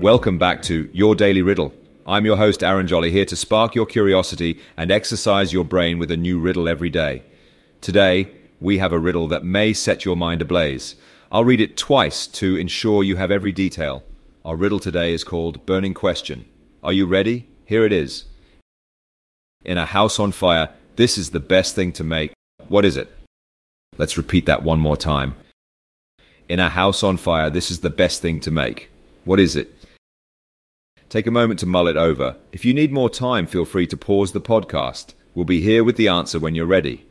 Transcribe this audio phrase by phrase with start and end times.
[0.00, 1.74] Welcome back to Your Daily Riddle.
[2.06, 6.10] I'm your host, Aaron Jolly, here to spark your curiosity and exercise your brain with
[6.10, 7.22] a new riddle every day.
[7.82, 8.32] Today,
[8.62, 10.94] we have a riddle that may set your mind ablaze.
[11.30, 14.02] I'll read it twice to ensure you have every detail.
[14.42, 16.46] Our riddle today is called Burning Question.
[16.82, 17.50] Are you ready?
[17.66, 18.24] Here it is.
[19.66, 22.32] In a house on fire, this is the best thing to make.
[22.68, 23.14] What is it?
[23.98, 25.34] Let's repeat that one more time.
[26.48, 28.88] In a house on fire, this is the best thing to make.
[29.26, 29.76] What is it?
[31.10, 32.36] Take a moment to mull it over.
[32.52, 35.14] If you need more time, feel free to pause the podcast.
[35.34, 37.04] We'll be here with the answer when you're ready.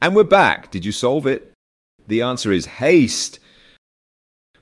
[0.00, 0.70] And we're back.
[0.70, 1.52] Did you solve it?
[2.08, 3.40] The answer is haste.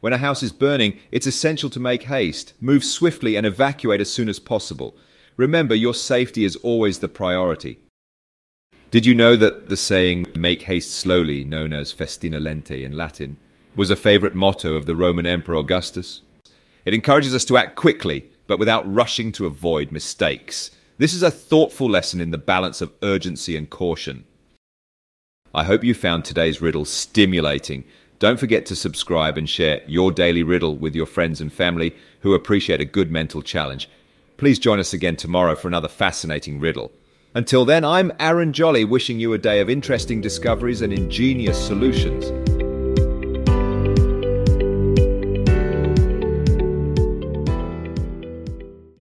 [0.01, 2.55] When a house is burning, it's essential to make haste.
[2.61, 4.97] Move swiftly and evacuate as soon as possible.
[5.37, 7.79] Remember, your safety is always the priority.
[8.93, 13.39] Did you know that the saying, make haste slowly, known as festina lente in Latin,
[13.75, 16.21] was a favorite motto of the Roman Emperor Augustus?
[16.85, 20.73] It encourages us to act quickly, but without rushing to avoid mistakes.
[20.99, 24.27] This is a thoughtful lesson in the balance of urgency and caution.
[25.55, 27.85] I hope you found today's riddle stimulating.
[28.19, 32.35] Don't forget to subscribe and share your daily riddle with your friends and family who
[32.35, 33.89] appreciate a good mental challenge.
[34.37, 36.93] Please join us again tomorrow for another fascinating riddle.
[37.35, 42.52] Until then, I'm Aaron Jolly wishing you a day of interesting discoveries and ingenious solutions.